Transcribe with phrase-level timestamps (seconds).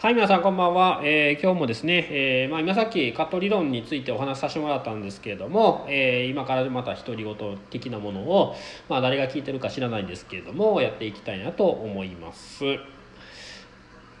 [0.00, 1.00] はい、皆さんこんばんは。
[1.02, 8.54] えー今日もですね、えーまあ、今さっきカット理論についてお話しさせてもらったんですけれども、えー今からまた独り言的なものを、
[8.88, 12.64] まあ、誰が聞いてるか知らないんですけれども、やっていきたいなと思います。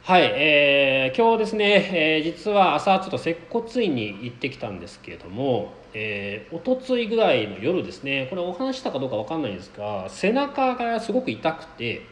[0.02, 12.02] はい、えー今日ですね、え実は朝ちょっと接骨院に行ってきたんですけれども、えー、おとついぐらいの夜ですねこれお話ししたかどうかわかんないんですが背中がすごく痛くて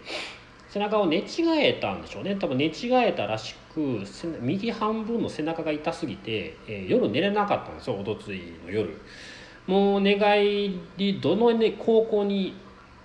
[0.76, 1.24] 背中を寝違
[1.58, 2.36] えたんでしょうね。
[2.36, 4.02] 多分寝違えたらしく
[4.42, 7.96] 右半分の背中が痛すぎて、えー夜寝れなかったんですよ。
[7.96, 9.00] おとついの夜。
[9.66, 12.54] もう寝返りどの、ね、方向に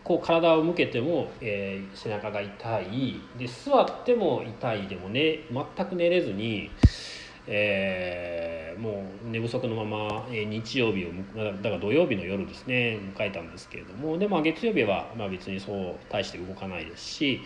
[0.03, 3.21] こう体を向けても、えー背中が痛い。
[3.39, 6.69] で座っても痛いでもね全く寝れずに、
[7.47, 8.40] えー
[8.77, 17.41] もう寝不足のまま、えー日曜日をだから土曜日の夜ですね迎えたんですけれどもで、まあ、月曜日はまあ別にそう大して動かないですし、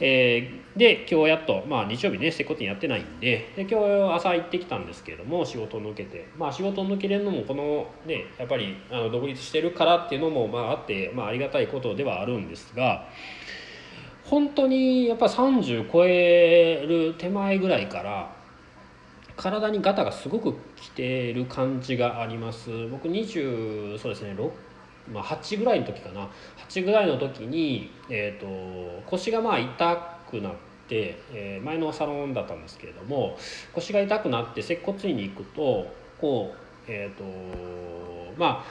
[0.00, 13.08] えーで今日やっと、まあ、日曜日ね接骨院やってないんでで今日朝行ってきたんですけれども仕事を抜けてまあ仕事を抜けれるのもこのねやっぱりあの独立してるからっていうのもまああって、まあ、ありがたいことではあるんですが
[14.24, 18.39] 本当にやっぱ30超える手前ぐらいから
[19.40, 22.70] 体にガタがすごくきてる感じがあります。
[22.88, 24.50] 僕20そうですね6
[25.12, 26.28] まあ、8ぐらいの時かな。
[26.68, 29.96] 8ぐらいの時に、えー、と腰がまあ痛
[30.30, 30.52] くなっ
[30.88, 33.36] て、えー前のサロンだったんですけれども
[33.72, 35.86] 腰が痛くなって接骨院に行くと
[36.20, 37.24] こうえっ、と
[38.38, 38.64] まあ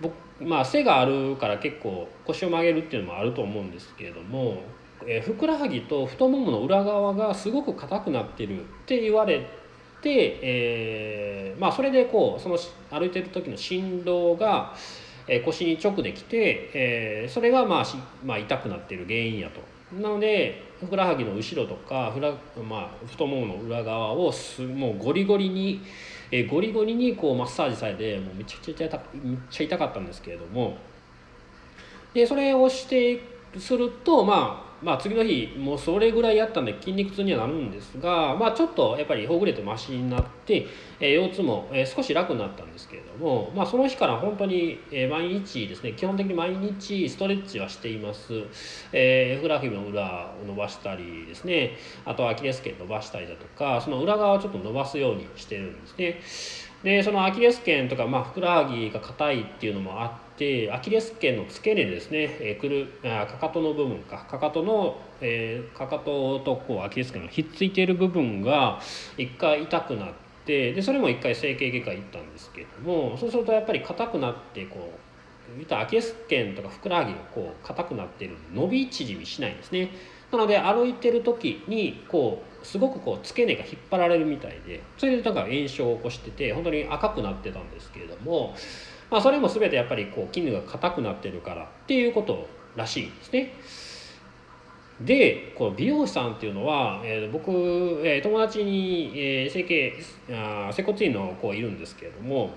[0.00, 4.62] 僕まあ背があるから結構腰を曲げるっていうのもあると思うんですけれども、
[5.06, 9.60] えーふくらはぎと太ももの裏側がすごく硬くなってるって言われて、
[10.08, 12.56] えーまあそれでこうその
[12.90, 14.74] 歩いてる時の振動が、
[15.28, 19.60] えー腰に直できて、えーそれがまあし、まあ、痛くなってる原因やと。
[19.94, 25.82] なのでふくらはぎの後ろとかふら、まあ、太ももの裏側をすもうゴリゴリに、
[26.30, 30.76] えーゴリゴリにこうマッサージされてもうめちゃくちゃ痛めっちゃ痛かったんですけれども
[32.14, 33.20] でそれをして
[33.58, 40.66] するとまあまあ次の日もうそれぐらいやったんで筋肉痛にはなるんですがまあちょっとやっぱりほぐれてマシになって、
[41.00, 48.32] えー腰痛も、えー少し楽になったんですけれどもまあその日から本当に、えー毎日ですね基本的に毎日ストレッチはしています、
[48.92, 56.20] えーふくらはぎの裏を伸ばしたりですねあとアキレス腱伸ばしたりだとかその裏側をちょっと伸ばすようにしてるんですね。
[56.82, 60.29] でそのアキレス腱とか、まあ、ふくらはぎが硬いっていうのもあって
[60.72, 64.24] アキレス腱の付け根ですね、えーくるあかかとの部分か。
[64.30, 68.80] かかとの、えーかかととこうアキレス腱がひっついている部分が
[69.18, 70.08] 一回痛くなっ
[70.46, 74.98] てでそれも一回整形外科行ったんですけれどもそうするとやっぱり硬くなってこ
[75.54, 79.90] う見たアキレス腱とかふくらはぎがこう硬くなってるので伸び縮みしないんですね。
[80.32, 88.54] なので歩いてる時にこうすごくこう付け根が引っ張られるみたいでそれでなんか炎症を起こしてて本当に赤くなってたんですけれども、
[89.10, 93.52] まあ、それも全てやっぱりこう筋肉が硬くなってるからっていうことらしいんですね。
[95.00, 97.50] でこの美容師さんっていうのは、えー僕、
[98.04, 99.94] えー友達に、えー整形
[100.30, 102.50] あ整骨院の子いるんですけれども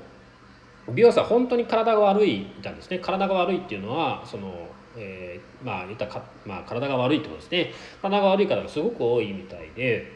[0.93, 7.71] 美容師さん本当に体が悪いみたいですね体が悪いっていうのはその、えーまあ言ったらか、まあ、体が悪いってことですね
[8.01, 10.11] 体が悪い方がすごく多いみたいで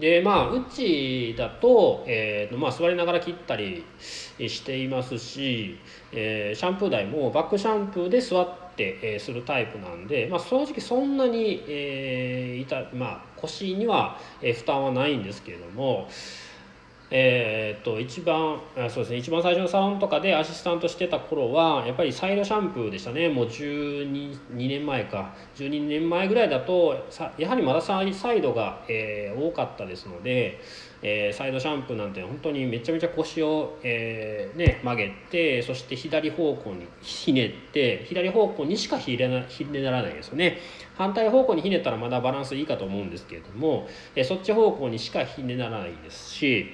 [0.00, 3.84] でまあうちだと,、えーとまあ、座りながら切ったり
[4.38, 5.76] していますし、
[6.12, 16.08] えーシャンプー台もバックシャンプーで座って、えーするタイプなんで、まあ、正直そんなに、えー痛まあ、腰には、え負担はないんですけれども。
[17.12, 19.16] えーと一番あそうですね。
[19.16, 23.28] 一番最初のサロンとかでアシスタントしてた頃はやっぱりサイドシャンプーでしたね。
[23.28, 25.34] もう12年前か。
[25.56, 26.96] 12年前ぐらいだと
[27.36, 30.60] やはりまだサイドが、えー多かったですので、
[31.02, 40.58] えーサイドシャンプーなんて本当にめちゃめちゃ腰を、えーね、曲げてそして左方向にひねって左方向にしかひねらひねらないですよね。
[40.96, 46.66] 反対方向にひねったらまだバランスいいかと思うんですけれども、えーそっち方向にしかひねらないですし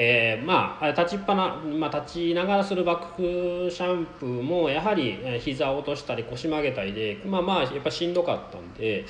[0.00, 9.04] えーまあ立ちっぱな、まあ、立ちながらするバックシャンプーもやはり膝を落としたり腰曲げたりでまあまあやっぱしんどかったんで、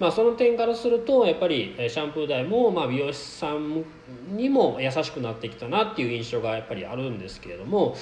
[0.00, 3.84] まあ、その点からするとやっぱりシャンプー台もまあ美容師さん
[4.32, 7.94] にも優しくなってきたなっていう印象がやっぱりあるんですけれども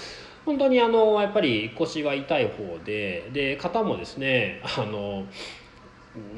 [0.46, 5.26] 本当にあのやっぱり腰は痛い方でで肩もですねあの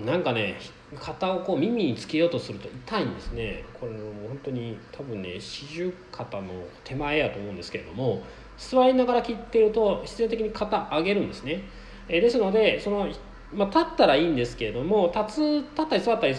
[0.05, 0.57] なんかね
[0.99, 6.49] 肩をこう耳につけようとすると痛いんですねこれも本当に多分ね四十肩の
[6.85, 8.23] 手前やと思うんですけれども
[8.59, 11.63] 座りながら切ってると必然的に肩上げるんですね、
[12.09, 13.09] えですのでその
[13.55, 15.41] まあ、立ったらいいんですけれども立つ
[15.73, 16.35] 立ったり座ったり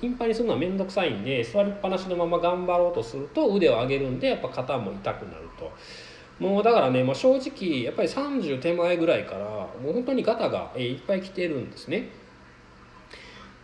[0.00, 5.70] 頻繁にするのは面倒くさいんで座りっぱなしのまま頑張ろうとすると腕を上げるんでやっぱ肩も痛くなると。
[6.38, 12.10] もうだからね、まあ、正直やっぱり30手前ぐらいからもう本当にガタがいっぱい来てるんですね。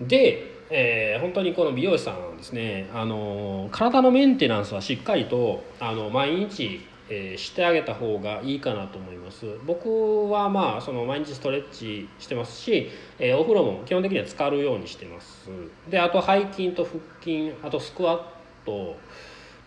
[0.08, 9.44] で、えー、本当にこの美容師さんはですねあの体のメンテナンスはしっかりとあの毎日えー、してあげた方がいいかなと思います。
[9.66, 12.88] 僕はまあその毎日ストレッチしてますし、
[13.18, 15.50] えー、お風呂も基本的には浸かるようにしてます。
[15.90, 18.22] であと背筋と腹筋あとスクワッ
[18.64, 18.96] ト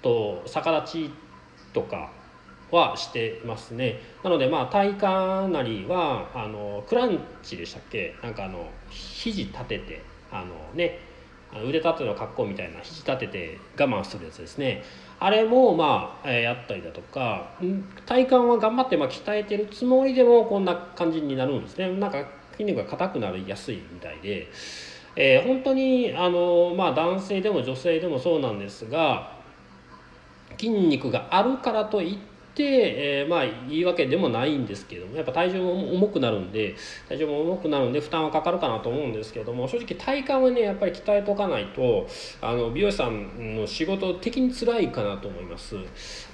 [0.02, 1.10] と逆立ち
[1.74, 2.10] とか
[2.72, 4.00] はしてますね。
[4.24, 5.04] なのでまあ体幹
[5.54, 8.16] なりはあのクランチでしたっけ？
[8.24, 10.02] なんかあの肘立てて
[10.42, 11.00] あのね
[11.54, 14.84] 腕立ての格好みたいな肘立てて我慢するやつですね。
[15.20, 17.54] あれもまあ、えやったりだとか
[18.06, 21.90] 体幹は頑張ってまあ鍛えてるつもりでもこんな感じになるんですね。
[21.94, 24.48] なんか筋肉が硬くなりやすいみたいで、
[25.16, 29.38] えー、本当にあの、まあ、男性でも女性でもそうなんですが
[30.58, 36.76] 筋肉があるからといって、えー、まあいいわけでもないんですけどもやっぱ体重も重くなるんで
[37.10, 42.08] 体重も重くなるんで負担はかかるかなと思うんですけども正直体幹はねやっぱり鍛えとかないと
[42.42, 45.76] あの美容師さんの仕事的に辛いかなと思います。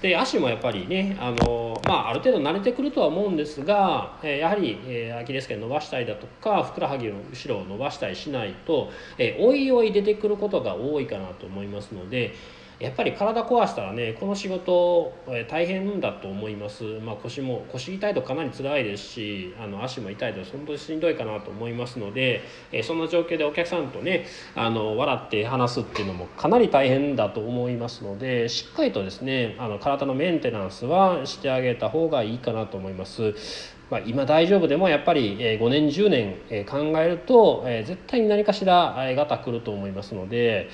[0.01, 12.33] で足もやっぱりねあの、まあ、ある程度慣れてくるとは思うんですが、えー、やはり、えー、アキレス腱伸ばしたりだとかふくらはぎの後ろを伸ばしたりしないと、えー、おいおい出てくることが多いかなと思いますので
[12.81, 22.41] やっぱり体壊したらねこの仕事、え大変だと思います、まあ、腰も腰痛いとかなり辛いですしあの足も痛いと本当にしんどいかなと思いますので、
[22.71, 24.25] えそんな状況でお客さんとね
[24.55, 33.80] あの笑って話すっていうのもかなり大変だと思いますのでしっかりとですねあの体のメンテナンスはしてあげた方がいいかなと思います。
[33.91, 40.69] まあ、今大丈夫でもやっぱり5年10年考えると絶対に何かしらがたくると思いますので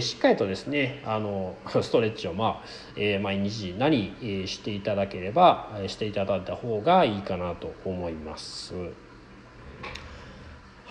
[0.00, 2.62] しっかりとですねあの ストレッチをま
[2.96, 8.72] あ毎日何していただければしていただいた方がいいかなと思います。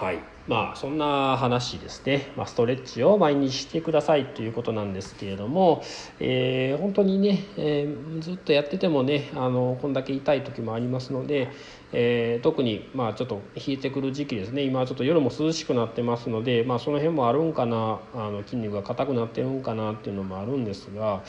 [0.01, 5.83] はいまあそんな話ですね、まあ、ストレッチを毎日してくださいということなんですけれども、
[6.19, 11.49] えー、本当にね、えー、ずっとやっててもねあのこんだけ痛い時もありますので、
[11.93, 21.21] えー、特にまあちょっと冷えてくる時期ですね今はちょっと夜も涼しくなってますので、まあ、その辺もあるんかなあの筋肉が硬くなってるんかなっていうのもあるんですが。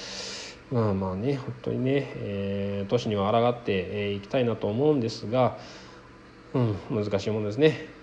[0.70, 5.58] まあまあね本当にね、えー、年には抗ってい、えー、きたいなと思うんですが、
[6.54, 8.01] うん、難しいものですね。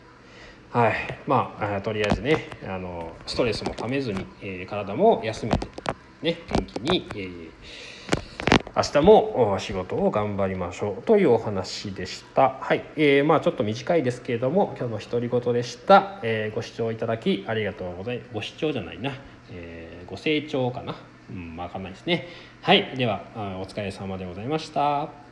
[0.71, 0.94] はい
[1.25, 5.68] まあとりあえずねあのストレスもためずに、えー、体も休めて
[6.21, 7.51] ね元気に、えー、
[8.75, 12.60] 明日も仕事を頑張りましょうというお話でした。
[12.62, 18.30] はい、えー、まあちょっと短いですけれども今日の独り言でした、えー、ご視聴いただきありがとうございます。
[18.33, 19.13] ご視聴じゃないな、
[19.51, 20.95] えー、ご清聴かな。
[21.31, 22.27] うん、わかんないですね。
[22.62, 23.24] はい、では
[23.60, 25.29] お疲れ様でございました。